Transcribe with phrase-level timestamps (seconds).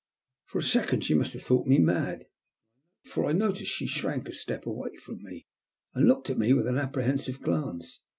[0.45, 2.25] For a second she must have thought me mad,
[3.03, 5.45] for I noticed she shrank a step away from me,
[5.93, 7.99] and looked at me with an apprehensive glance.